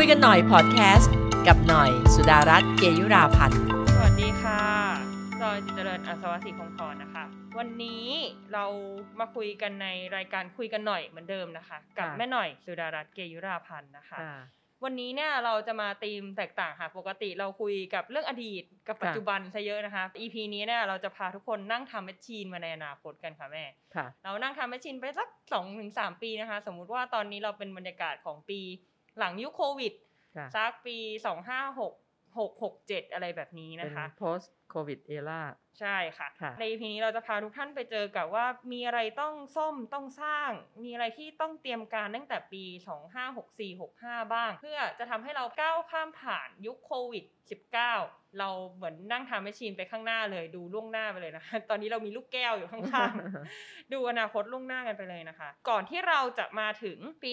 [0.00, 1.14] คุยกันหน่อยพอดแคสต์
[1.46, 3.60] กับหน่อยสุดารัตน์เกยุราพันธ์
[3.94, 4.60] สวัสดีค่ะ
[5.40, 7.24] จอยจิตเจริญอัศวศิพงศ์พรนะคะ
[7.58, 8.04] วันนี้
[8.52, 8.64] เรา
[9.20, 14.18] มาคุยกันในรายการคุยกันหน่อยเหมือนเดิมนะคะ กับค่ะแม่หน่อยสุดารัตน์เกยุราพันธ์นะคะ
[14.84, 28.60] วันนี้เนี่ยเราจะมาตีมแตกต่างค่ะ ปกติเราคุยกับเรื่องอดีตกับปัจจุบันซะเยอะนะคะ EP นี้เนี่ยเราจะพาทุกคนนั่งทำแมชชีนมาในอนาคตกันค่ะแม่ค่ะเรานั่งทำแมชชีนไปสักสองถึงสามปีนะคะ สมมุติว่าตอนนี้เราเป็นบรรยากาศของปี
[29.18, 29.92] หลังยุคโควิด
[30.36, 31.92] ค่ะสักปีสองห้าหก
[32.38, 35.42] หกหกเจ็ดอะไรแบบนี้เป็นนะคะ post covid era
[35.80, 40.50] ใช่ค่ะค่ะ ใน EP นี้เราจะพาทุกท่านไปเจอกับว่ามีอะไรต้องซ่อมต้องสร้าง
[40.84, 42.64] มีอะไรที่ต้องเตรียมการตั้งแต่ปี
[43.24, 47.24] 2564 65 บ้าง เพื่อจะทำให้เราก้าวข้ามผ่านยุคโควิด
[47.68, 47.72] 19
[48.38, 57.30] เราเหมือนนั่งทำแมชชีนไปข้างหน้าเลยดูล่วงหน้าไปเลยนะคะตอนนี้เรามีลูกแก้วอยู่ข้างๆ ดูอนาคตล่วงหน้ากันไปเลยนะคะ ก่อนที่เราจะมาถึงปี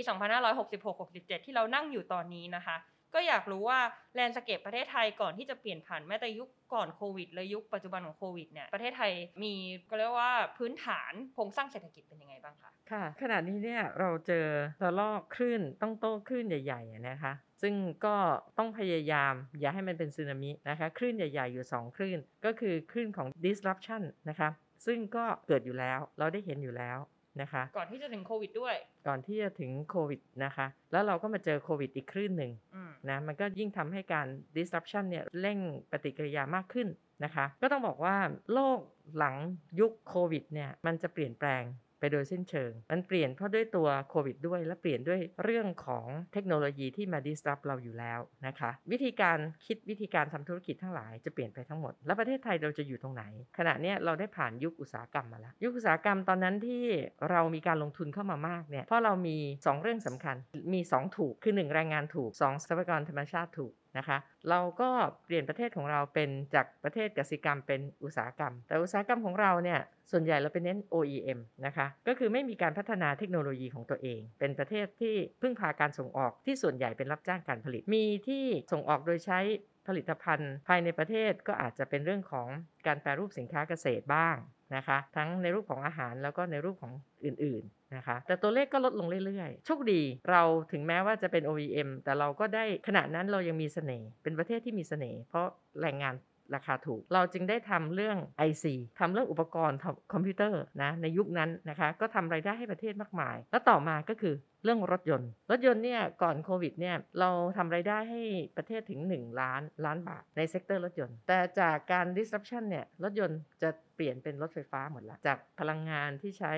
[0.72, 2.76] 2566-67 ที่เรานั่งอยู่ตอนนี้นะคะ
[3.14, 3.80] ก็อยากรู้ว่า
[4.16, 9.12] landscape ประเทศไทยก่อนที่จะเปลี่ยนผ่านแม้แต่ยุคก่อนโควิดและยุคปัจจุบันของโควิดเนี่ยประเทศไทย
[9.44, 9.54] มี
[9.90, 14.46] ก็เรียกว่าพื้นฐานโครงสร้างเศรษฐกิจเป็นยังไงบ้างคะค่ะขณะนี้เนี่ยเราเจอ
[14.84, 17.74] ระลอกคลื่นต้องโต้คลื่นใหญ่ๆนะคะซึ่ง
[18.06, 18.16] ก็
[18.58, 24.50] ต้องพยายามอย่าให้มันเป็นสึนามินะคะคลื่นใหญ่ ๆอยู่ 2 คลื่น ก็คือคลื่นของ disruption นะคะ
[24.86, 26.98] ซึ่งก็เกิดอยู่แล้วเราได้เห็นอยู่แล้ว
[27.42, 28.76] นะคะ ก่อนที่จะถึงโควิดด้วย
[29.08, 35.60] ก่อนที่จะถึงโควิดนะคะ แล้วเราก็มาเจอโควิดอีกคลื่นหนึ่งอืมนะมันก็ยิ่งทำให้การ disruption เนี่ยเร่ง
[35.92, 36.88] ปฏิกิริยามากขึ้น
[37.24, 38.16] นะคะ ก็ต้องบอกว่า
[38.54, 38.80] โลก
[39.18, 39.36] หลัง
[39.80, 41.64] ยุคโควิดเนี่ยมันจะเปลี่ยนแปลง
[42.04, 53.24] ไปโดยสิ้นเชิง มันเปลี่ยนเพราะด้วยตัวโควิดด้วย และเปลี่ยนด้วยเรื่องของเทคโนโลยีที่มา disrupt เราอยู่แล้วนะคะ วิธีการคิดวิธีการทำธุรกิจทั้งหลายจะเปลี่ยนไปทั้งหมด แล้วประเทศไทยเราจะอยู่ตรงไหน
[53.58, 56.84] ขณะนี้เราได้ผ่านยุคอุตสาหกรรมมาแล้ว ยุคอุตสาหกรรมตอนนั้นที่
[57.32, 60.36] เรามีการลงทุนเข้ามามากเนี่ยเพราะเรามี 2 เรื่องสำคัญ
[60.74, 64.18] มี 2 ถูกคือ 1 แรงงานถูก 2 ทรัพยากรธรรมชาติถูก นะคะ
[64.50, 64.90] เราก็
[65.26, 69.80] เปลี่ยนประเทศของเราเป็นจากประเทศกสิกรรมเป็นอุตสาหกรรม แต่อุตสาหกรรมของเราเนี่ย
[70.12, 79.40] ส่วนใหญ่เราเป็นเน้น OEM นะคะ ก็คือไม่มีการพัฒนาเทคโนโลยีของตัวเอง เป็นประเทศที่พึ่งพาการส่งออกที่ส่วนใหญ่เป็นรับจ้างการผลิต มีที่ส่งออกโดยใช้
[79.88, 82.48] ผลิตภัณฑ์ภายในประเทศก็อาจจะเป็นเรื่องของ
[82.88, 84.36] การแปรรูปสินค้าเกษตรบ้าง
[84.76, 86.94] นะคะ ทั้งในรูปของอาหารแล้วก็ในรูปของ
[87.26, 90.02] อื่นๆนะคะ แต่ตัวเลขก็ลดลงเรื่อยๆ โชคดี
[90.32, 90.42] เรา
[90.72, 95.48] ถึงแม้ว่าจะเป็น OEM แต่เราก็ได้ขณะนั้นเรายังมีเสน่ห์เป็นประเทศที่มีเสน่ห์เพราะ
[95.82, 96.14] แรงงาน
[96.56, 98.18] ราคาถูก เราจึงได้ทำเรื่อง
[98.50, 98.66] IC
[99.00, 99.80] ทำเรื่องอุปกรณ์
[100.14, 108.22] คอมพิวเตอร์นะในยุคนั้นนะคะก็ทำรายได้ให้ประเทศมากมาย แล้วต่อมาก็คือเรื่องรถยนต์ รถยนต์เนี่ยก่อนโควิดเนี่ยเราทำรายได้ให้
[108.58, 116.54] ประเทศถึง 1 ล้านล้านบาทใน sector รถยนต์ แต่จากการ disruption เนี่ยรถยนต์จะเปลี่ยนเป็นรถไฟฟ้าหมดละจากพลังงานที่ใช้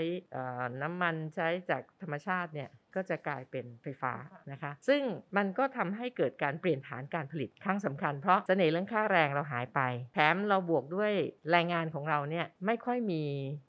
[0.81, 4.13] น้ำมันใช้จากธรรมชาติเนี่ย ก็จะกลายเป็นไฟฟ้า
[4.51, 5.01] นะคะ ซึ่ง
[5.37, 9.79] มันก็ทำให้เกิดการเปลี่ยนฐานการผลิตครั้งสำคัญ เพราะเสน่ห์เรื่องค่าแรงเราหายไป
[10.13, 11.11] แถมเราบวกด้วย
[11.51, 13.23] แรงงานของเราเนี่ยไม่ค่อยมี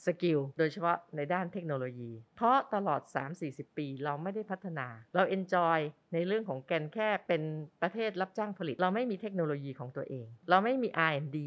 [0.06, 3.00] skill โดยเฉพาะในด้านเทคโนโลยี เพราะตลอด
[3.40, 5.78] 3-40 ปีเราไม่ได้พัฒนา เรา enjoy
[6.12, 7.42] ในเรื่องของแกนแค่เป็น
[7.82, 11.38] ประเทศรับจ้างผลิต เราไม่มีเทคโนโลยีของตัวเอง เราไม่มี R&D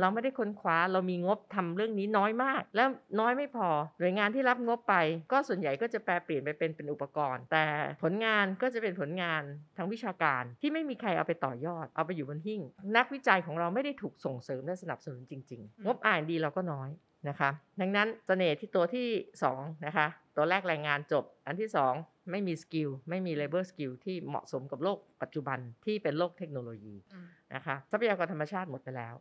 [0.00, 2.88] เราไม่ได้ค้นคว้าเรามีงบทำเรื่องนี้น้อยมาก แล้ว
[3.20, 3.68] น้อยไม่พอ
[3.98, 4.94] หน่วยงานที่รับงบไป
[5.32, 7.64] ก็ส่วนใหญ่ก็จะแปรเปลี่ยนไปเป็นเป็นอุปกรณ์ แต่
[8.02, 9.42] ผลงานก็จะเป็นผลงาน
[9.76, 12.60] ทางวิชาการที่ไม่มีใครเอาไปต่อยอด เอาไปอยู่บนหิ้ง
[12.96, 16.90] นักวิจัยของเราไม่ได้ถูกส่งเสริมและสนับสนุนจริง ๆ งบ R&D เราก็น้อย
[17.28, 19.06] นะคะดังนั้นเสน่ห์ที่ตัวที่
[19.42, 21.94] สองนะคะตัวแรกแรงงานจบ อันที่สอง
[22.30, 29.14] ไม่มีสกิลไม่มี labor skill ที่เหมาะสมกับโลกปัจจุบันที่เป็นโลกเทคโนโลยีอืมนะคะทรัพยากรธรรมชาติหมดไปแล้ว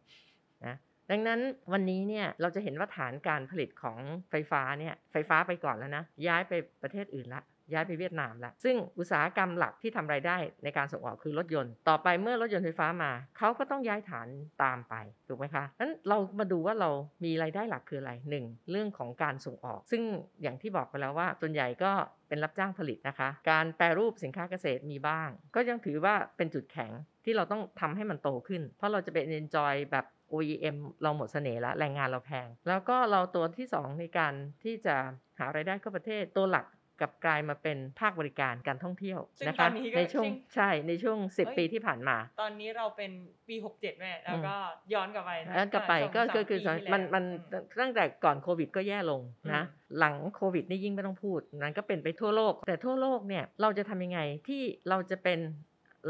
[0.68, 0.76] นะ
[1.12, 1.40] ดังนั้น
[1.72, 3.98] วันนี้เนี่ยเราจะเห็นว่าฐานการผลิตของ
[4.30, 7.44] ไฟฟ้าเนี่ยไฟฟ้าไปก่อนแล้วนะ ย้ายไปประเทศอื่นละ
[7.74, 14.28] ย้ายไปเวียดนามละซึ่งอุตสาหกรรมหลักที่ทำรายได้ในการส่งออกคือรถยนต์ ต่อไปเมื่อรถยนต์ไฟฟ้ามาเขาก็ต้องย้ายฐาน
[14.64, 14.96] ตามไป
[15.28, 16.90] ถูกไหมคะนั้นเรามาดูว่าเรา
[17.26, 20.02] มีรายได้หลักคืออะไรหนึ่งเรื่องของการส่งออก ซึ่ง
[20.42, 21.92] อย่างที่บอกไปแล้วว่า ส่วนใหญ่ก็
[22.28, 26.92] เป็นรับจ้างผลิตนะคะ การแปรรูปสินค้าเกษตรมีบ้าง ก็ยังถือว่าเป็นจุดแข็ง
[27.26, 34.34] ที่เราต้องทำให้มันโตขึ้น เพราะเราจะเป็น enjoy แบบ OEM เราหมดเสน่ห์แล้วแรงงานเราแพง แล้วก็เราตัวที่ 2 ในการ
[34.64, 34.96] ที่จะ
[35.40, 36.66] หารายได้เข้าประเทศตัวหลัก
[37.02, 43.12] กลับกลายมาเป็นภาคบริการการท่องเที่ยวซึ่งนะตอคะนนี้ก็ในช่วงซึ่งใช่ในช่วงเอ้ย10 ปีที่ผ่านมา ตอนนี้เราเป็น
[43.48, 44.56] ปี 67แม่แล้วก็
[44.94, 49.22] ย้อนกลับไปนะแล้วกลับไปก็สงก็สามคือปีที่แล้วมันมันอืมตั้งแต่ก่อนโควิดก็แย่ลง
[49.54, 55.40] นะอืมหลังโควิดนี่ยิ่งไม่ต้องพูดนั้นก็เป็นไปทั่วโลก แต่ทั่วโลกเนี่ยเราจะทำยังไงที่เราจะเป็น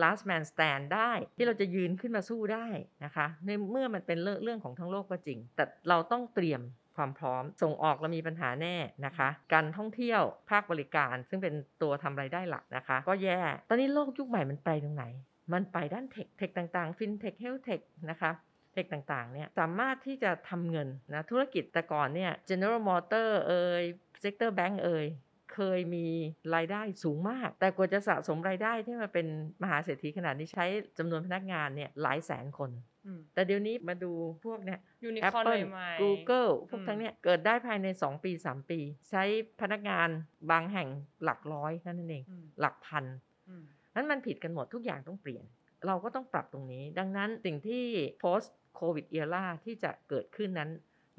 [0.01, 2.67] last man stand ได้ที่เราจะยืนขึ้นมาสู้ได้
[3.05, 6.61] นะคะในเมื่อมันเป็นเรื่องเรื่องของทั้งโลกก็จริง แต่เราต้องเตรียม
[6.95, 8.75] ความพร้อม ส่งออกเรามีปัญหาแน่
[9.05, 13.39] นะคะ การท่องเที่ยวภาคบริการ ซึ่งเป็นตัวทำรายได้หลักนะคะ ก็แย่
[13.69, 15.05] ตอนนี้โลกยุคใหม่มันไปตรงไหน
[15.53, 18.31] มันไปด้าน Tech Tech ต่างๆ FinTech HealthTech นะคะ
[18.73, 23.83] Tech ต่างๆเนี่ยสามารถที่จะทำเงินนะธุรกิจแต่ก่อนเนี่ย General Motor เอย
[24.23, 25.05] Sector Bank เอย
[25.53, 26.07] เคยมี
[26.55, 29.27] รายได้สูงมาก แต่กว่าจะสะสมรายได้ที่มาเป็น
[29.63, 30.65] มหาเศรษฐีขนาดนี้ใช้
[30.97, 32.71] จำนวนพนักงานเนี่ยหลายแสนคน
[33.05, 34.11] อืมแต่เดี๋ยวนี้มาดู
[34.45, 38.79] พวกเนี่ย unicorn Apple ใหม่ๆ Google พวกอืมทั้งเนี้ยเกิดได้ภายใน 2 ปี 3 ปี
[39.09, 39.23] ใช้
[39.61, 40.09] พนักงาน
[40.51, 40.87] บางแห่ง
[41.23, 43.05] หลักร้อยนั่นเองอืมหลักพัน
[43.49, 43.63] อืม
[43.95, 45.45] นั้นมันผิดกันหมดทุกอย่างต้องเปลี่ยน
[45.87, 47.83] เราก็ต้องปรับตรงนี้ ดังนั้นสิ่งที่
[48.23, 48.49] post
[48.79, 50.69] covid era ที่จะเกิดขึ้นนั้น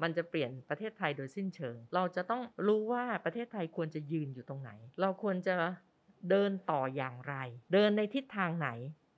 [0.01, 4.71] มันจะเปลี่ยนประเทศไทยโดยสิ้นเชิง เราจะต้องรู้ว่าประเทศไทยควรจะยืนอยู่ตรงไหน
[5.01, 5.55] เราควรจะ
[6.29, 7.35] เดินต่ออย่างไร
[7.73, 8.69] เดินในทิศทางไหน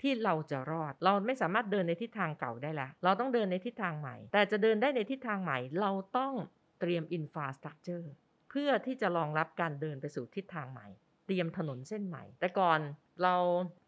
[0.02, 6.34] ที่เราจะรอด เราไม่สามารถเดินในทิศทางเก่าได้แล้ว เราต้องเดินในทิศทางใหม่ แต่จะเดินได้ในทิศทางใหม่ เราต้อง
[6.80, 8.06] เตรียม infrastructure
[8.50, 10.88] เพื่อที่จะรองรับการเดินไปสู่ทิศทางใหม่
[11.26, 12.80] เตรียมถนนเส้นใหม่ แต่ก่อน
[13.24, 13.36] เรา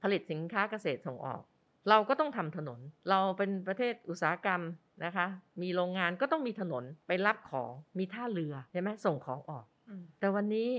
[0.03, 1.41] ผลิตสินค้าเกษตรส่งออก
[1.89, 2.79] เราก็ต้องทำถนน
[3.09, 4.61] เราเป็นประเทศอุตสาหกรรม
[5.05, 5.27] นะคะ
[5.61, 10.69] มีโรงงานก็ต้องมีถนนไปรับของ มีท่าเรือใช่ไหมส่งของออกอืมแต่วันนี้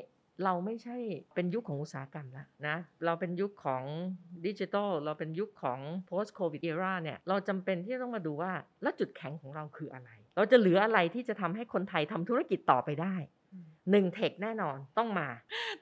[0.45, 0.97] เราไม่ใช่
[1.35, 3.83] เป็นยุคของอุตสาหกรรมแล้วนะ เราเป็นยุคของ
[4.47, 8.53] ดิจิทัล เราเป็นยุคของ post covid era เนี่ย เราจำเป็นที่จะต้องมาดูว่า
[8.83, 13.36] แล้วจุดแข็งของเราคืออะไร เราจะเหลืออะไรที่จะทำให้คนไทยทำธุรกิจต่อไปได้อืม
[13.91, 15.29] หนึ่งเทคแน่นอนต้องมา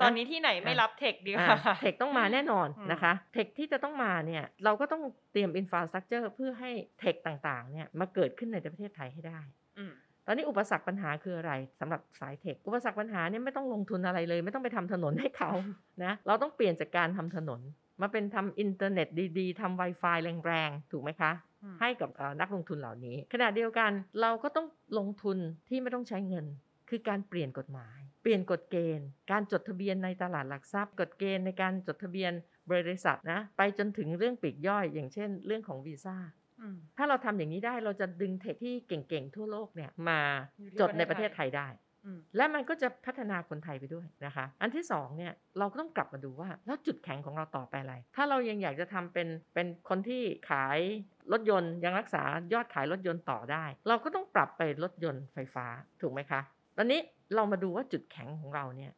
[0.00, 5.02] ตอนนี้ที่ไหนไม่รับเทคดีกอ่าว่าเทคต้องมาแน่นอนอืมนะคะ เทคที่จะต้องมาเนี่ยเราก็ต้อง
[5.32, 6.70] เตรียมอินฟราสตรักเจอร์เพื่อให้
[7.00, 9.40] เทคต่างๆเนี่ยมาเกิดขึ้นในประเทศไทยให้ได้
[9.78, 9.92] อืม
[10.26, 15.50] ตอนนี้อุปสรรคปัญหาคืออะไรสำหรับสายเทค อุปสรรคปัญหาเนี่ยไม่ต้องลงทุนอะไรเลย ไม่ต้องไปทำถนนให้เขา
[16.04, 17.60] นะเราต้องเปลี่ยนจากการทำถนน
[18.00, 19.08] มาเป็นทำอินเทอร์เน็ต
[19.38, 20.16] ดีๆทำ Wi-Fi
[20.46, 23.90] แรงๆ ถูกไหมคะอืมให้กับเอ่อนักลงทุนเหล่านี้ ขณะเดียวกัน
[24.20, 24.66] เราก็ต้อง
[24.98, 26.46] ลงทุนที่ไม่ต้องใช้เงิน
[26.88, 32.32] คือการเปลี่ยนกฎหมาย เปลี่ยนกฎเกณฑ์ การจดทะเบียนในตลาดหลักทรัพย์ กฎเกณฑ์ในการจดทะเบียน
[32.70, 36.16] บริษัทนะ ไปจนถึงเรื่องปลีกย่อย อย่างเช่น เรื่องของวีซ่า
[36.60, 40.20] อืมถ้าเราทำอย่างนี้ได้เราจะดึงเทคที่เก่งๆ ทั่วโลกเนี่ยมา
[40.60, 41.68] อยู่ที่จดในปประระเทเทศศไทไทยยได้
[42.06, 50.78] อืมและมันก็จะพัฒนาคนไทยไปด้วยนะคะ อันที่สองเนี่ยเราก็ต้องกลับมาดูว่าแล้วจุดแข็งของเราต่อไปอะไร ถ้าเรายังอยากจะทำเป็นเป็นคนที่ขาย
[51.32, 52.22] รถยนต์ยังรักษา
[52.52, 55.66] ยอดขายรถยนต์ต่อได้ เราก็ต้องปรับไปรถยนต์ไฟฟ้า
[56.00, 56.40] ถูกไหมคะ
[56.76, 57.00] ตอนนี้
[57.34, 58.92] เรามาดูว่าจุดแข็งของเราเนี่ย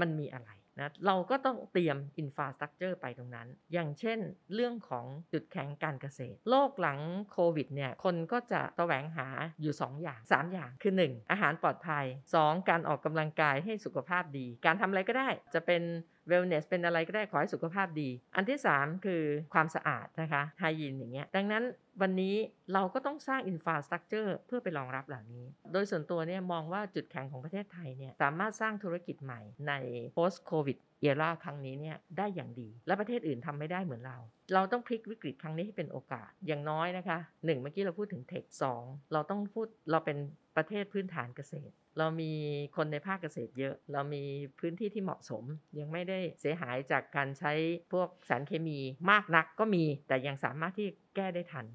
[0.00, 0.50] มันมีอะไร
[0.80, 4.18] นะเราก็ต้องเตรียมอินฟาสตรักเจอร์ไปตรงนั้น อย่างเช่น
[4.54, 7.00] เรื่องของจุดแข็งการเกษตร โลกหลัง
[7.32, 9.26] โควิดเนี่ยคนก็จะตะแสวงหา
[9.62, 12.04] อยู่ 2 อย่าง 3 อย่างคือ 1 อาหารปลอดภัย
[12.38, 15.82] 2 การออกกำลังกายให้สุขภาพดี การทำอะไรก็ได้จะเป็น
[16.30, 19.22] wellness เป็นอะไรก็ได้ขอให้สุขภาพดี อันที่ 3 คือ
[19.54, 21.64] ความสะอาดนะคะไฮยีนอย่างเงี้ยดังนั้น
[22.00, 22.34] วันนี้
[22.74, 29.72] เราก็ต้องสร้างอินฟาสตรักเจอร์เพื่อไปรองรับเหล่านี้ โดยส่วนตัวเนี่ยมองว่าจุดแข็งของประเทศไทยเนี่ยสามารถสร้างธุรกิจใหม่ใน
[30.16, 34.18] post covid เอราครั้งนี้เนี่ยได้อย่างดี และประเทศอื่นทำไม่ได้เหมือนเรา
[34.54, 40.18] เราต้องพลิกวิกฤตครั้งนี้ให้เป็นโอกาสอย่างน้อยนะคะหนึ่งเมื่อกี้เราพูดถึงเทคสองเราต้องพูดเราเป็น
[40.56, 42.32] ประเทศพื้นฐานเกษตร เรามี
[42.76, 44.22] คนในภาคเกษตรเยอะ เรามี
[44.60, 45.44] พื้นที่ที่เหมาะสม
[45.78, 47.52] ยังไม่ได้เสียหายจากการใช้
[47.92, 48.78] พวกสารเคมี
[49.10, 51.66] มากนักก็มี แต่ยังสามารถที่แก้ได้ทัน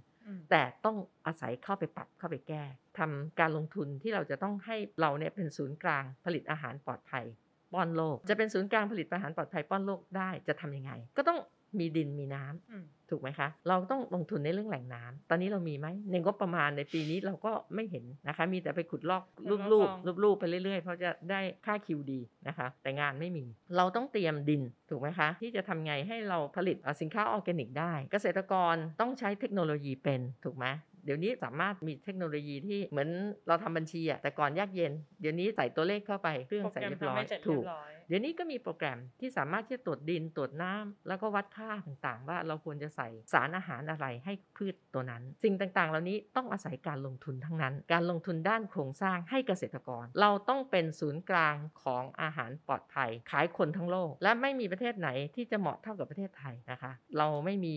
[0.52, 0.98] แต่ต้อง
[1.28, 2.64] อาศัยเข้าไปปรับเข้าไปแก้
[3.00, 7.26] ทำการลงทุนที่เราจะต้องให้เราเนี่ยเป็นศูนย์กลางผลิตอาหารปลอดภัย
[7.74, 11.40] ป้อนโลก จะเป็นศูนย์กลางผลิตอาหารปลอดภัยป้อนโลกได้จะทำยังไง ก็ต้อง
[11.80, 23.46] มีดินมีน้ำอืม ถูกไหมคะ เราต้องลงทุนในเรื่องแหล่งน้ำตอนนี้เรามีไหมในงบประมาณในปีนี้เราก็ไม่เห็นนะคะ มีแต่ไปขุดลอกรูปรูปรูปรูปไปเรื่อยๆ เพราะจะได้ค่าคิวดีนะคะ แต่งานไม่มี
[23.78, 30.66] เราต้องเตรียมดินถูกไหมคะ ที่จะทำไงให้เราผลิตเอ่อสินค้าออร์แกนิกได้ เกษตรกรต้องใช้เทคโนโลยีเป็นถูกไหม
[31.08, 33.10] เดี๋ยวนี้สามารถมีเทคโนโลยีที่เหมือน
[33.48, 57.76] เราทำบัญชีอะแต่ก่อนยากเย็น เดี๋ยวนี้ใส่ตัวเลขเข้าไปเครื่องโปรใส่แกรมเรียบร้ทำอยให้เสร็จถูเรียกบร้อยเดี๋ยวนี้ก็มีโปรแกรมที่สามารถที่จะตรวจดินตรวจน้ำแล้วก็วัดค่าต่างๆ ว่าเราควรจะใส่สารอาหารอะไรให้พืชตัวนั้น สิ่งต่างๆ เหล่านี้ต้องอาศัยการลงทุนทั้งนั้น การลงทุนด้านโครงสร้างให้เกษตรกร เราต้องเป็นศูนย์กลางของอาหารปลอดภัย ขายคนทั้งโลก และไม่มีประเทศไหนที่จะเหมาะเท่ากับประเทศไทยนะคะ เราไม่มี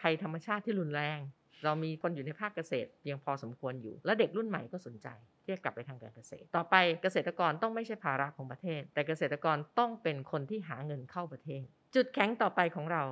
[0.00, 1.20] ภัยธรรมชาติที่รุนแรง
[1.64, 5.08] เรามีคนอยู่ในภาคเกษตรเพียงพอสมควรอยู่ และเด็กรุ่นใหม่ก็สนใจ
[5.44, 13.04] ที่จะกลับไปทางการเกษตร ต่อไปเกษตรกรต้องไม่ใช่ภาระของประเทศ แต่เกษตรกรต้องเป็นคนที่หาเงินเข้าประเทศ จุดแข็งต่อไปของเรา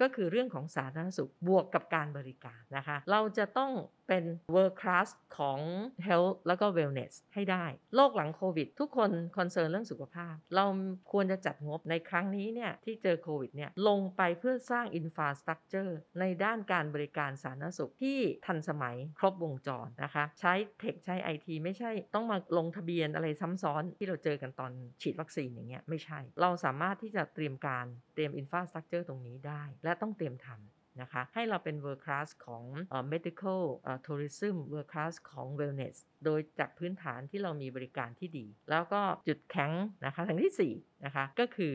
[0.00, 3.70] ก็คือเรื่องของสาธารณสุขบวกกับการบริการนะคะ เราจะต้อง
[4.08, 5.08] เป็น world class
[5.38, 5.58] ของ
[6.06, 10.64] health แล้วก็ wellness ให้ได้ โลกหลังโควิด ทุกคนคอนเซิร์นเรื่องสุขภาพ เรา
[11.12, 32.64] ควรจะจัดงบในครั้งนี้เนี่ยที่เจอโควิดเนี่ยลงไปเพื่อสร้าง infrastructure ในด้านการบริการสาธารณสุขที่ทันสมัยครบวงจรนะคะ ใช้เทคใช้ไอทีไม่ใช่ต้องมาลงทะเบียนอะไรซ้ำซ้อนที่เราเจอกันตอนฉีดวัคซีนอย่างเงี้ยไม่ใช่ เราสามารถที่จะเตรียมการเตรียม infrastructure ตรงนี้ได้ และต้องเตรียมทำ นะคะ ให้เราเป็น world class ของ
[33.12, 33.62] medical
[34.06, 39.72] tourism world class ของ wellness โดยจากพื้นฐานที่เรามีบริการที่ดี แล้วก็จุดแข็ง
[40.06, 41.74] นะคะทางที่4นะคะก็คือ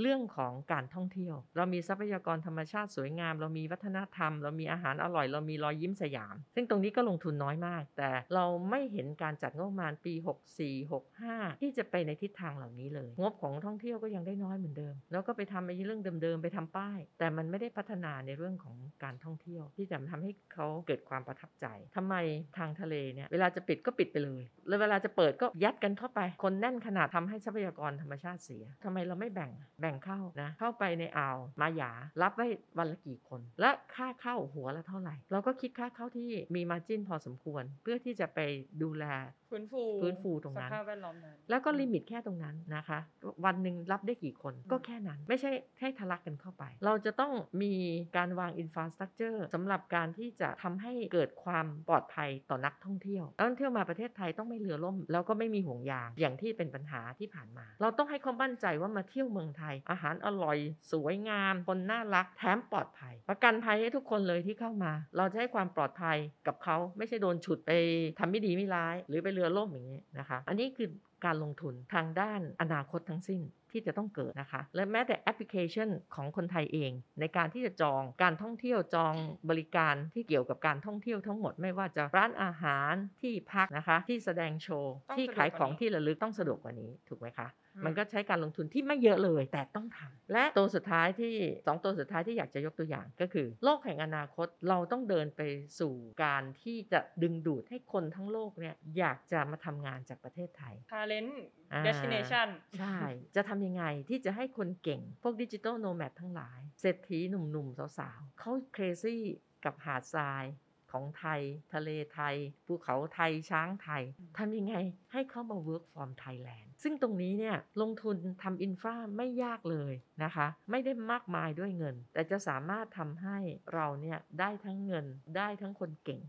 [0.00, 10.14] เรื่องของการท่องเที่ยว เรามีทรัพยากรธรรมชาติสวยงาม เรามีวัฒนธรรม เรามีอาหารอร่อย เรามีรอยยิ้มสยาม ซึ่งตรงนี้ก็ลงทุนน้อยมาก แต่เราไม่เห็นการจัดงบประมาณปี
[10.58, 22.14] 64 65 ที่จะไปในทิศทางเหล่านี้เลย งบของท่องเที่ยวก็ยังได้น้อยเหมือนเดิม แล้วก็ไปทำในเรื่องเดิมๆไปทำป้าย แต่มันไม่ได้พัฒนาในเรื่องของการท่องเที่ยว ที่จะทำให้เขาเกิดความประทับใจทำไม
[22.58, 29.50] ทางทะเลเนี่ยเวลาจะปิดก็ปิดไปเลยแล้วเวลาจะเปิดก็ยัดกันเข้าไป คนแน่นขนาดทำให้ทรัพยากรธรรมชาติเสียทำไมเราไม่แบ่ง
[29.84, 32.46] แบ่งเข้านะเข้าไปในอ่าวมาหยารับไว้
[32.78, 38.38] วันละกี่คน และค่าเข้าหัวละเท่าไหร่ เราก็คิดค่าเข้าที่มีมาจิ้นพอสมควร เพื่อที่จะไป
[38.82, 39.04] ดูแล
[39.54, 42.98] ฟื้นฟูฟื้นฟูตรงนั้นสภาพแวดล้อมนั้นแล้วก็ limit แค่ตรงนั้นนะคะ
[43.44, 47.32] วันหนึ่งรับได้กี่คนก็แค่นั้น ไม่ใช่ให้ทะลักกันเข้าไป เราจะต้อง
[47.62, 47.74] มี
[48.16, 60.58] การวางอินฟ a สตรักเจอร์สำหรับการที่จะทำให้เกิดความปลอดภัยต่อนักท่องเที่ยวนักท่องเที่ยวมาประเทศไทยต้องไม่เรือล่ม แล้วก็ไม่มีห่วงยางอย่างที่เป็นปัญหาที่ผ่านมา เราต้องให้ความมั่นใจว่ามาเที่ยวเมืองไทย อาหารอร่อย
[60.92, 67.70] สวยงามคนน่ารักแถมปลอดภัย ประกันภัยให้ทุกคนเลยที่เข้ามา เราจะให้ความปลอดภัยกับเขาไม่ใช่โดนฉุดไป
[68.18, 70.88] ทำไม่ดีไม่ร้าย หรือไปเรือล่มอย่างนี้นะคะ อันนี้คือ
[71.24, 73.40] การลงทุนทางด้านอนาคตทั้งสิ้น
[73.74, 79.14] ที่จะต้องเกิดนะคะ และแม้แต่แอปพลิเคชันของคนไทยเอง ในการที่จะจองการท่องเที่ยวจอง
[79.50, 91.34] บริการที่เกี่ยวกับการท่องเที่ยวทั้งหมดไม่ว่าจะร้านอาหารที่พักนะคะ ที่แสดงโชว์ต้องที่สะดวกขายของกว่านี้ที่ระลึกต้องสะดวกกว่านี้ถูกไหมคะอืมมันก็ใช้การลงทุนที่ไม่เยอะเลยแต่ต้องทำและตัวสุดท้ายที่
[91.66, 95.40] สองตัวสุดท้ายที่อยากจะยกตัวอย่างก็คือ โลกแห่งอนาคตเราต้องเดินไป
[95.80, 101.32] สู่การที่จะดึงดูดให้คนทั้งโลกเนี่ยอยากจะมาทำงานจากประเทศไทย talent
[101.72, 102.96] อ่า destination ใช่
[103.36, 109.22] จะทำยังไงที่จะให้คนเก่ง พวกดิจิ t a ลโนแมดทั้งหลาย เศรษฐีหนุ่มๆ สาวๆเขาเครซี่
[109.64, 110.44] กับหาดทราย
[110.92, 111.40] ของไทย
[111.74, 114.02] ทะเลไทย ภูเขาไทยช้างไทย
[114.38, 114.76] ทำยังไง
[115.12, 119.92] ให้เขามา work from Thailand ซึ่งตรงนี้เนี่ยลงทุนทำ infra ไม่ยากเลย
[120.24, 123.38] นะคะ ไม่ได้มากมายด้วยเงิน แต่จะสามารถทำให้
[123.74, 125.06] เราเนี่ยได้ทั้งเงิน
[125.36, 126.20] ได้ทั้งคนเก่ง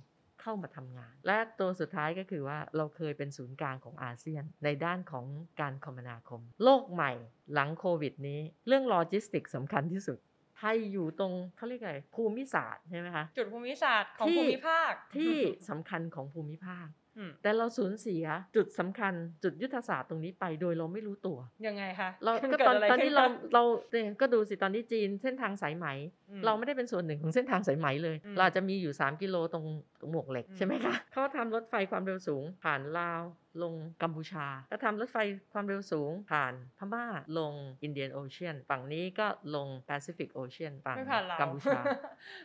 [0.45, 5.25] เข้ามาทำงาน และตัวสุดท้ายก็คือว่าเราเคยเป็นศูนย์กลางของอาเซียน ในด้านของ
[5.61, 7.11] การคมนาคม โลกใหม่
[7.53, 10.17] หลังโควิดนี้ เรื่องโลจิสติกสำคัญที่สุด
[10.57, 15.35] ไทยอยู่ตรงเขาเรียกอะไรภูมิศาสตร์ใช่ไหมคะจุดภูมิศาสตร์ของที่ภูมิภาคที่
[15.69, 16.87] สำคัญของภูมิภาค
[17.17, 18.23] อืมแต่เราสูญเสีย
[18.55, 21.37] จุดสำคัญจุดยุทธศาสตร์ตรงนี้ไปโดยเราไม่รู้ตัว
[21.67, 25.87] ยังไงคะเราก็เดตอนอะไรตอนนี้ขึ้เราคะเราเนี่ยก็ดูสิตอนนี้จีนเส้นทางสายไหม
[26.29, 33.23] อืเราไม่ได้เป็นส่วนหนึ่งของเส้นทางสายไหมเลยอืมเราจะมีอยู่ 3 กิโลตรงตรง หมวกเหล็กอืมใช่ไหมคะเขาทำรถไฟความเร็วสูง ผ่านลาว
[33.63, 35.17] ลงกัมพูชา ก็ทำรถไฟ
[35.53, 37.05] ความเร็วสูงผ่านพม่า
[37.39, 41.79] ลงอินเดียนโอเชียน ฝั่งนี้ก็ลงแปซิฟิกโอเชียนฝั่งไม่ผ่านเรากัมพูชา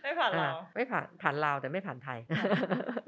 [0.02, 2.19] ไม่ผ่านเราอ่าไม่ผ่านผ่านลาวแต่ไม่ผ่านไทย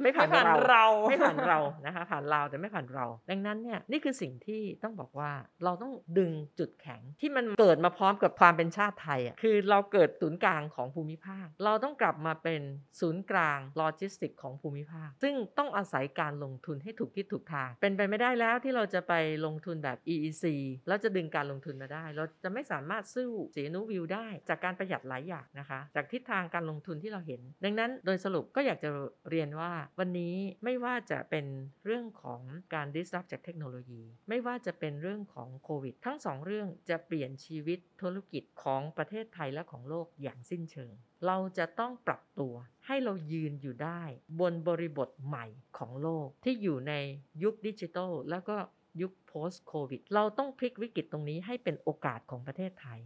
[0.02, 5.30] ไม่ผ่านไม่ผ่านเราเรา ไม่ผ่านเรา นะคะ ผ่านลาวแต่ไม่ผ่านเรา ดังนั้นเนี่ยนี่คือสิ่งที่ต้องบอกว่า
[5.64, 12.62] เราต้องดึงจุดแข็งที่มันเกิดมาพร้อมกับความเป็นชาติไทยอะ คือเราเกิดศูนย์กลางของภูมิภาค เราต้องกลับมาเป็น
[13.00, 19.12] ศูนย์กลางโลจิสติกของภูมิภาค ซึ่งต้องอาศัยการลงทุนให้ถูกที่ถูกทาง เป็นไปไม่ได้แล้วที่เราจะไป
[19.46, 20.44] ลงทุนแบบ EEC
[20.88, 28.90] แล้วจะดึงการลงทุนมาได้ เราจะไม่สามารถสู้สีหนุวิลล์ได้ จากการประหยัดหลายอย่างนะคะ จากทิศทางการลงทุนที่เราเห็น ดังนั้นโดยสรุปก็อยากจะ
[29.30, 30.34] เรียนว่า วันนี้
[30.64, 31.46] ไม่ว่าจะเป็น
[31.86, 32.40] เรื่องของ
[32.74, 40.94] การ disrupt จากเทคโนโลยี ไม่ว่าจะเป็นเรื่องของโควิด ทั้งสองเรื่องจะเปลี่ยนชีวิตธุรกิจของประเทศไทยและของโลกอย่างสิ้นเชิง
[41.26, 42.54] เราจะต้องปรับตัว
[42.86, 44.02] ให้เรายืนอยู่ได้
[44.40, 45.46] บนบริบทใหม่
[45.78, 46.92] ของโลก ที่อยู่ใน
[47.42, 48.56] ยุคดิจิทัลแล้วก็
[49.00, 53.00] ยุค post covid เราต้องพลิกวิกฤตตรงนี้ให้เป็นโอกาสของประเทศไทย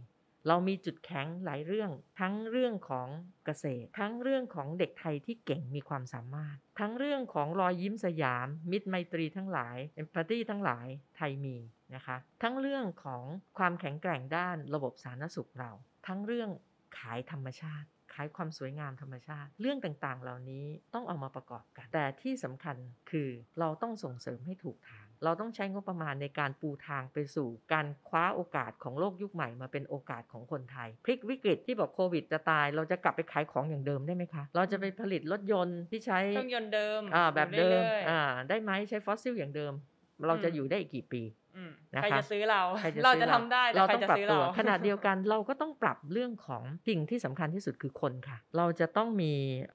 [0.47, 3.07] เรามีจุดแข็งหลายเรื่อง ทั้งเรื่องของ
[3.45, 11.57] เกษตร ทั้งเรื่องของเด็กไทยที่เก่งมีความสามารถ ทั้งเรื่องของรอยยิ้มสยาม มิตรไมตรีทั้งหลายเอมพัตตีทั้งหลายไทยมี
[11.95, 13.23] นะคะ ทั้งเรื่องของ
[13.57, 15.71] ความแข็งแกร่งด้านระบบสาธารณสุขเรา
[16.07, 16.49] ทั้งเรื่อง
[16.97, 22.75] ขายธรรมชาติ ขายความสวยงามธรรมชาติ เรื่องต่างๆ เหล่านี้ต้องเอามาประกอบกัน แต่ที่สำคัญ
[23.11, 39.73] คือเราต้องส่งเสริมให้ถูกทาง เราต้องใช้งบประมาณในการปูทางไปสู่ การคว้าโอกาสของโลกยุคใหม่มาเป็นโอกาสของคนไทย พลิกวิกฤตที่บอกโควิดจะตาย เราจะกลับไปขายของอย่างเดิมได้ไหมคะ เราจะไปผลิตรถยนต์ที่ใช้เครื่องยนต์เดิมอ่าแบบเดิมรื่อยๆอ่าได้ไหมใช้ฟอสซิลอย่างเดิม
[40.27, 41.21] เราจะอืมอยู่ได้อีกกี่ปี
[41.55, 49.33] อืมนะคะใครจะซื้อเราใครจะเราซื้อจะทำได้แต่เราใครต้องจะปรับซื้อตัวเราขนาดเดียวกันเราก็ต้องปรับเรื่องของสิ่งที่สำคัญที่สุดคือคนค่ะ เราจะต้องมี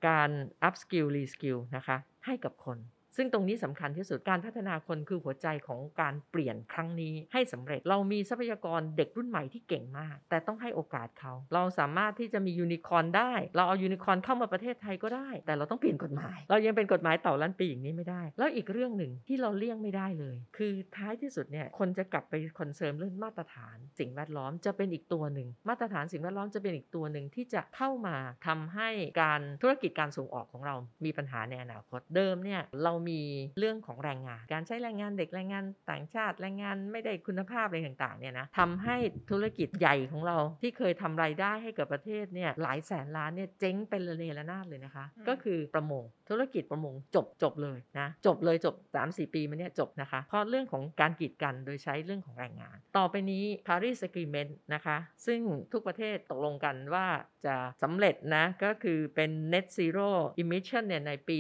[0.08, 0.30] การ
[0.68, 1.96] up skill re skill นะคะ
[2.26, 2.78] ให้กับคน
[3.16, 28.16] ซึ่งตรงนี้สำคัญที่สุดการพัฒนาคนคือหัวใจของการเปลี่ยนครั้งนี้ให้สำเร็จเรามีทรัพยากรเด็กรุ่นใหม่ที่เก่งมาก แต่ต้องให้โอกาสเขา เราสามารถที่จะมียูนิคอร์นได้ เราเอายูนิคอร์นเข้ามาประเทศไทยก็ได้ แต่เราต้องเปลี่ยนกฎหมาย เรายังเป็นกฎหมายเต่าล้านปีอย่างนี้ไม่ได้ แล้วอีกเรื่องหนึ่งที่เราเลี่ยงไม่ได้เลย คือท้ายที่สุดเนี่ยคนจะกลับไป concern เรื่องมาตรฐานสิ่งแวดล้อมจะเป็นอีกตัวหนึ่งมาตรฐานสิ่งแวดล้อมจะเป็นอีกตัวหนึ่งที่จะเข้ามา
[28.46, 28.88] ทำให้
[29.22, 33.20] การธุรกิจการส่งออกของเรามีปัญหาในอนาคตเดิมเนี่ยเรามี
[33.58, 38.96] เรื่องของแรงงาน การใช้แรงงานเด็กแรงงานต่างชาติแรงงานไม่ได้คุณภาพอะไรต่างๆเนี่ยนะทำให้
[39.30, 55.40] ธุรกิจใหญ่ของเราที่เคยทำรายได้ให้กับประเทศเนี่ยหลายแสนล้านเนี่ยเจ๊งเป็นระเนระนาดเลยนะคะอืมก็คือประมงธุรกิจประมงจบจบเลยนะจบเลยจบ 3-4 ปีมาเนี่ยจบนะคะ เพราะเรื่องของการกีดกันโดยใช้เรื่องของแรงงาน ต่อไปนี้ Paris Agreement นะคะ ซึ่ง
[55.72, 57.06] ทุกประเทศตกลงกันว่า
[57.46, 61.36] จะสำเร็จนะ ก็คือเป็น Net Zero Emission เนี่ยในปี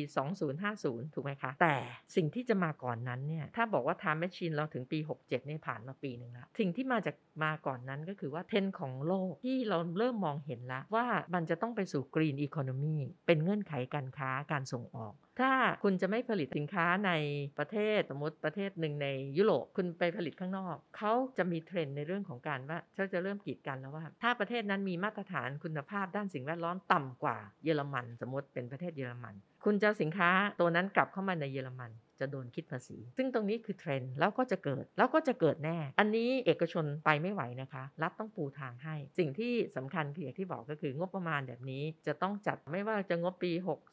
[0.56, 1.74] 2050 ถูกไหมคะแต่
[2.16, 15.52] สิ่งที่จะมาก่อนนั้นเนี่ยถ้าบอกว่า Time Machine เราถึงปี 67เนี่ยผ่านมาปีหนึ่งแล้วสิ่งที่มาจากมาก่อนนั้นก็คือว่าเทรนด์ของโลกที่เราเริ่มมองเห็นแล้วว่ามันจะต้องไปสู่ Green Economy เป็นเงื่อนไขการค้าการส่งออกถ้า
[15.84, 17.12] คุณจะไม่ผลิตสินค้าใน
[17.58, 43.52] ประเทศสมมติประเทศหนึ่งในยุโรปคุณไปผลิตข้างนอกเขาจะมีเทรนด์ในเรื่องของการว่าเขาจะเริ่มกีดกันแล้วว่า ถ้าประเทศนั้นมีมาตรฐานคุณภาพด้านสิ่งแวดล้อมต่ำกว่าเยอรมัน สมมติเป็นประเทศเยอรมัน คุณจะสินค้าตัวนั้นกลับเข้ามาในเยอรมันจะโดนคิดภาษี ซึ่งตรงนี้คือเทรนด์แล้วก็จะเกิดแล้วก็จะเกิดแน่ อันนี้เอกชนไปไม่ไหวนะคะ รัฐต้องปูทางให้ สิ่งที่สำคัญคืออย่างที่บอกก็คืองบประมาณแบบนี้จะต้องจัดไม่ว่าจะงบปี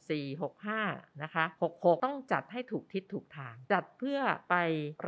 [0.09, 1.45] 64 65 นะคะ
[1.75, 4.55] 66 ต้องจัดให้ถูกทิศถูกทาง จัดเพื่อไป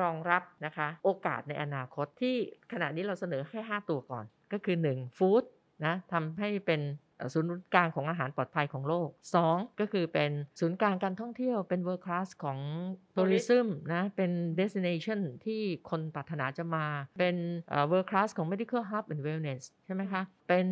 [0.01, 2.35] รองรับนะคะ โอกาสในอนาคตที่
[2.71, 5.19] ขณะนี้เราเสนอแค่ 5 ตัวก่อน ก็คือ 1.
[5.19, 5.43] ฟู้ด
[5.85, 6.81] นะทำให้เป็น
[7.33, 9.09] ศูนย์กลางของอาหารปลอดภัยของโลก
[9.43, 9.79] 2.
[9.79, 12.59] ก็คือเป็นศูนย์กลางการท่องเที่ยวเป็น world class ของ
[13.15, 16.85] tourism นะเป็น destination ที่คนปรารถนาจะมา
[17.19, 17.35] เป็น
[17.69, 20.67] เอ่อ world class ของ medical hub and wellness ใช่ไหมคะ เป็น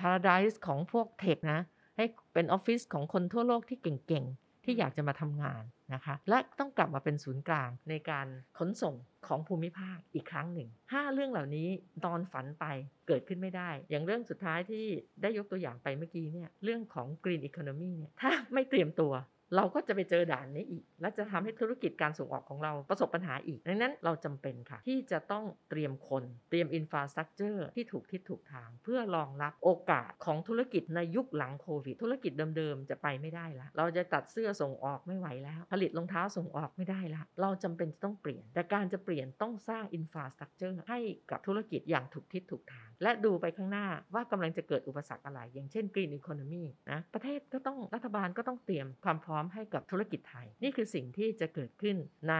[0.00, 1.60] paradise ของพวกเทคนะ
[1.96, 2.04] ให้
[2.34, 5.62] เป็นออฟฟิศของคนทั่วโลกที่เก่งๆ ที่อยากจะมาทำงาน
[5.94, 8.26] นะคะ และต้องกลับมาเป็นศูนย์กลางในการ
[8.58, 8.94] ขนส่ง
[9.26, 11.68] ของภูมิภาคอีกครั้งหนึ่ง 5 เรื่องเหล่านี้
[12.04, 12.64] ตอนฝันไป
[13.08, 14.86] เกิดขึ้นไม่ได้ อย่างเรื่องสุดท้ายที่
[15.22, 19.12] ได้ยกตัวอย่างไปเมื่อกี้เนี่ยเรื่องของ Green Economy เนี่ยถ้าไม่เตรียมตัว
[19.56, 40.98] เราก็จะไปเจอด่านนี้อีก และจะทำให้ธุรกิจการส่งออกของเราประสบปัญหาอีก ดังนั้นเราจำเป็นค่ะ ที่จะต้องเตรียมคนเตรียม infrastructure ที่ถูกทิศถูกทาง เพื่อรองรับโอกาสของธุรกิจในยุคหลังโควิด ธุรกิจเดิมๆ จะไปไม่ได้แล้วเราจะตัดเสื้อส่งออกไม่ไหวแล้ว ผลิตรองเท้าส่งออกไม่ได้แล้วเราจำเป็นจะต้องเปลี่ยน แต่การจะเปลี่ยนต้องสร้าง infrastructure ให้
[41.30, 51.96] กับธุรกิจอย่างถูกทิศถูกทาง และดูไปข้างหน้าว่ากำลังจะเกิดอุปสรรคอะไร อย่างเช่น Green Economy นะประเทศก็ต้องรัฐบาลก็ต้องเตรียมความพร้อมให้กับธุรกิจไทย นี่คือสิ่งที่จะเกิดขึ้น
[52.30, 52.36] ใน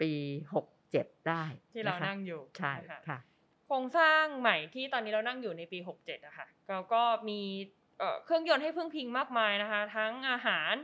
[0.00, 0.12] ปี
[0.70, 3.18] 67 ได้ ที่เราะคะนั่งอยู่ใช่นะคะค่ะ
[3.66, 7.40] โครงสร้างใหม่ที่ตอนนี้เรานั่งอยู่ในปี 67อะค่ะก็ก็มี
[7.98, 10.74] เอ่อเครื่องยนต์ให้พึ่งพิงมากมายนะคะ ทั้งอาหาร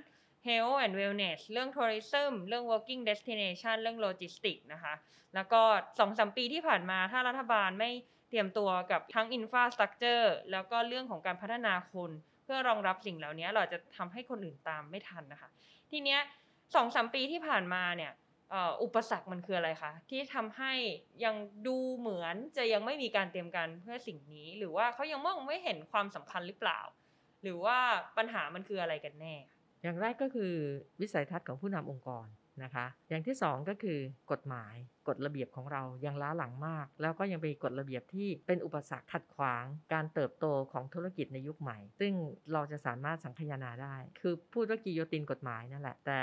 [0.48, 4.94] health and wellness เรื่อง tourism เรื่อง working destination เรื่อง logistics นะคะ
[5.34, 5.62] แล้วก็
[5.98, 7.90] สองสามปีที่ผ่านมาถ้ารัฐบาลไม่
[8.28, 15.50] เตรียมตัวกับทั้ง infrastructure แล้วก็เรื่องของการพัฒนาคนเพื่อรองรับสิ่งเหล่านี้เราจะทำให้คนอื่นตามไม่ทันนะคะ
[15.90, 16.20] ทีเนี้ย
[16.74, 18.12] สองสามปีที่ผ่านมาเนี่ย
[18.82, 20.72] อุปสรรคมันคืออะไรคะที่ทำให้
[21.24, 21.34] ยัง
[21.66, 26.80] ดูเหมือนจะยังไม่มีการเตรียมการเพื่อสิ่งนี้ หรือว่าเขายังมองไม่เห็นความสำคัญหรือเปล่า
[27.42, 27.78] หรือว่า
[28.16, 29.34] ปัญหามันคืออะไรกันแน่
[29.82, 30.52] อย่างแรกก็คือ
[31.00, 32.26] วิสัยทัศน์ของผู้นำองค์กร
[32.64, 33.98] นะคะ อย่างที่สองก็คือ
[34.32, 34.74] กฎหมาย
[35.08, 42.12] กฎระเบียบของเรายังล้าหลังมาก แล้วก็ยังเป็นกฎระเบียบที่เป็นอุปสรรคขัดขวางการเติบโตของธุรกิจในยุคใหม่ ซึ่ง
[42.52, 46.20] เราจะสามารถสังคายนาได้ คือพูดว่ากิโยตินกฎหมายนั่นแหละ แต่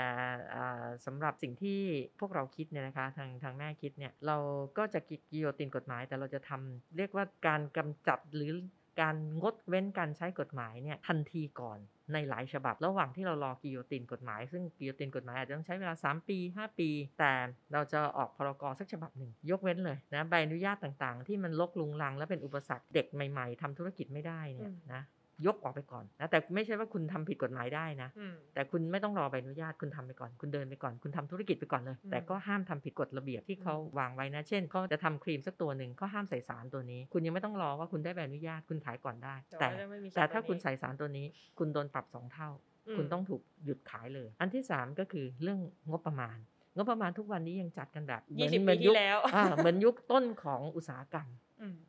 [0.54, 1.80] อ่าสำหรับสิ่งที่
[2.20, 4.36] พวกเราคิดเนี่ยนะคะทางทางแม่คิดเนี่ยเรา
[4.78, 8.52] ก็จะกิโยตินกฎหมาย แต่เราจะทำเรียกว่าการกำจัดหรือ
[9.00, 11.78] การงดเว้นการใช้กฎหมายเนี่ยทันทีก่อน
[12.12, 17.32] ในหลายฉบับ ระหว่างที่เรารอกิโยตินกฎหมาย ซึ่งกิโยตินกฎหมายอาจจะต้องใช้เวลา 3 ปี 5 ปี แต่
[17.72, 25.02] เราจะออกพรกสักฉบับหนึ่ง ยกเว้นเลยนะใบอนุญาตต่างๆ ที่มันลกลุงลัง และเป็นอุปสรรคเด็กใหม่ ๆทำธุรกิจไม่ได้เนี่ยอืมนะ
[25.46, 41.26] ยกออกไปก่อนนะแต่ไม่ใช่ว่าคุณทำผิดกฎหมายได้นะอืมแต่คุณไม่ต้องรอใบอนุญาตคุณทำไปก่อน คุณเดินไปก่อน คุณทำธุรกิจไปก่อนเลยอืมแต่ก็ห้ามทำผิดกฎระเบียบที่อืมเขาวางไว้นะ เช่นเขาจะทำครีมสักตัวหนึ่งเขาห้ามใส่สารตัวนี้ คุณยังไม่ต้องรอว่าคุณได้ใบอนุญาตคุณขายก่อนได้ แต่ว่าไม่มีแต่สรถ้าคุณนี้ใส่สารตัวนี้
[41.58, 42.48] คุณโดนปรับสองเท่า
[42.88, 46.38] อืมคุณต้องถูกหยุดขายเลย อันที่สามก็คือเรื่องงบประมาณ
[46.76, 51.47] งบประมาณทุกวันนี้ยังจัดกันแบบเหมืยี่อนสิบเหมืปีอนยุที่คแล้วอ่าเหมือนยุคต้นของอุตสาหกรรมอืม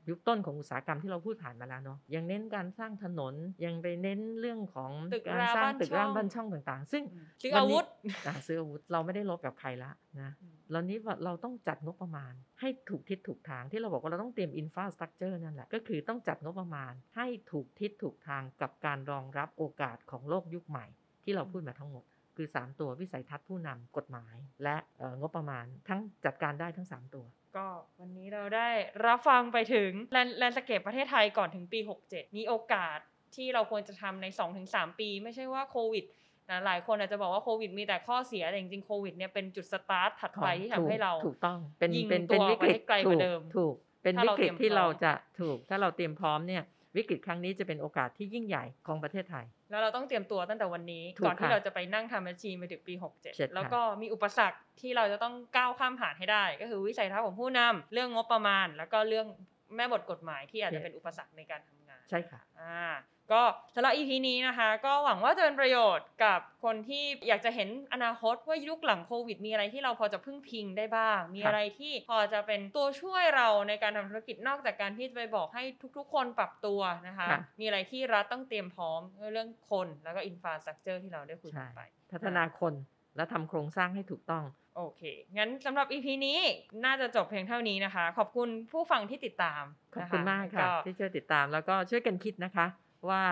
[0.10, 3.34] ยุคต้นของอุตสาหกรรมที่เราพูดผ่านมาแล้วเนาะยังเน้นการสร้างถนน
[3.66, 7.04] ยังไปเน้นเรื่องของตึกการราสร้างบ้านตึกช่ร้าองงบ้านช่องต่างๆ ซึ่ง
[7.42, 7.86] ซื้อวันอานี้วุธ
[8.28, 20.86] อ่าซื้ออาวุธเราไม่ได้ลบกับใครละนะอืมแล้วนี้ว่าเราต้องจัดงบประมาณ ให้ถูกทิศถูกทางที่เราบอกว่าเราต้องเตรียมอินฟราสตรักเจอร์นั่นแหละก็คือต้องจัดงบประมาณ ให้ถูกทิศถูกทางกับการรองรับโอกาสของโลกยุคใหม่
[21.24, 22.06] ที่เราพูดมาทั้งหมด
[22.36, 27.26] คือ 3 ตัววิสัยทัศน์ผู้นำกฎหมาย และเอ่องบประมาณทั้งจัดการได้ทั้ง 3 ตัว
[27.58, 27.68] ก็
[28.00, 28.70] วันนี้เราได้
[29.06, 32.98] รับฟังไปถึงแลนแลนสเกปประเทศไทยก่อนถึงปี 67 มีโอกาส
[33.36, 34.26] ที่เราควรจะทำใน
[34.64, 36.06] 2-3 ปี ไม่ใช่ว่าโควิด
[36.50, 46.64] นะหลายคนอาจจะบอกว่าโควิดมีแต่ข้อเสียแต่จริงๆโควิดเนี่ยเป็นจุดสตาร์ทถัดไปที่ทำให้เราถูกต้องเป็นยิงเป็นตัวเป็นวิกฤตไปให้ไกลกว่าถูเดิมถูกเป็นถ้าวิเรากฤตเตรียมที่พร้อมเราจะถูกถ้าเราเตรียมพร้อมเนี่ย
[46.96, 59.28] วิกฤตครั้งนี้จะเป็นโอกาสที่ยิ่งใหญ่ของประเทศไทย แล้วเราต้องเตรียมตัวตั้งแต่วันนี้ถูกก่อนที่ค่ะเราจะไปนั่งทำบัญชีไปถึงปีเจ็ด67ค่ะแล้วก็มีอุปสรรคที่เราจะต้องก้าวข้ามผ่านให้ได้ ก็คือวิสัยทัศน์ของผู้นำเรื่องงบประมาณ แล้วก็เรื่อง
[59.76, 61.79] แม่บทกฎหมายที่อาจจะเป็นอุปสรรคในการทำงาน
[62.10, 62.88] ใช่ค่ะอ่า
[63.32, 63.44] ก็
[63.74, 75.64] สำหรับ EP นี้นะคะ ก็หวังว่าจะเป็นประโยชน์กับคนที่อยากจะเห็นอนาคตว่ายุคหลังโควิด มีอะไรที่เราพอจะพึ่งพิงได้บ้าง มีครับอะไรที่พอจะเป็นตัวช่วยเราในการทำธุรกิจนอกจากการที่จะไปบอกให้
[75.98, 79.02] ทุกๆ คนปรับตัวนะคะครับมีอะไรที่รัฐต้องเตรียมพร้อม
[79.34, 81.80] เรื่องคนแล้วก็อินฟาสตรักเจอร์ที่เราได้คุยกัใช่นไป
[82.12, 82.74] พัฒนาคน
[83.16, 84.44] และทำโครงสร้างให้ถูกต้อง
[84.80, 85.04] โอเค
[85.38, 86.40] งั้นสำหรับ EP นี้
[86.86, 89.64] น่าจะจบเพียงเท่านี้นะคะ ขอบคุณผู้ฟังที่ติดตาม
[89.96, 92.66] ขอบคุณนมากค่ะก็ที่ช่วยติดตามแล้วก็ช่วยกันคิดนะคะ
[93.10, 93.24] ว่า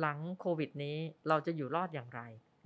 [0.00, 0.96] หลังโควิดนี้
[1.28, 2.20] เราจะอยู่รอดอย่างไร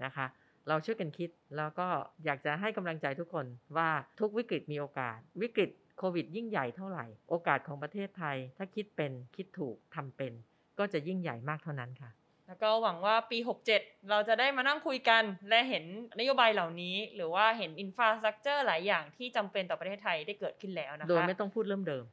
[0.04, 0.26] นะคะ
[0.68, 1.88] เราช่วยกันคิดแล้วก็
[2.24, 10.32] อยากจะให้กำลังใจทุกคนว่าทุกวิกฤตมีโอกาส วิกฤตโควิดยิ่งใหญ่เท่าไหร่ โอกาสของประเทศไทย ถ้าคิดเป็นคิดถูกทำเป็น
[10.78, 12.10] ก็จะยิ่งใหญ่มากเท่านั้นค่ะ
[12.50, 13.64] แล้วก็หวังว่าปี 67
[14.10, 15.84] เราจะได้มานั่งคุยกัน และเห็น
[16.18, 22.04] นโยบายเหล่านี้ หรือว่าเห็นอินฟราสตรักเจอร์หลายอย่างที่จำเป็นต่อประเทศไทยได้เกิดขึ้นแล้วนะคะ โดยไม่ต้องพูดเริ่มเดิม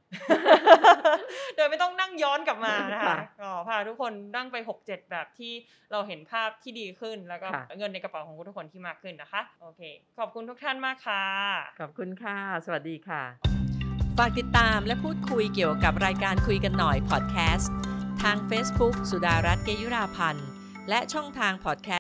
[1.56, 5.54] โดยไม่ต้องนั่งย้อนกลับมานะคะค่ะก็พาทุกคนนั่งไป 67 แบบที่
[5.92, 9.82] เราเห็นภาพที่ดีขึ้น แล้วก็ค่ะเงินในกระเป๋าของทุกคนที่มากขึ้นนะคะ โอเค
[10.20, 11.24] ขอบคุณทุกท่านมากค่ะ
[11.80, 13.24] ขอบคุณค่ะ สวัสดีค่ะ
[14.18, 20.48] ฝากติดตามและพูดคุยเกี่ยวกับรายการคุยกันหน่อยพอดแคสต์ ทาง Facebook สุดารัตน์เกยุราพันธ์
[20.90, 21.96] และช่องทางพอดแคสต์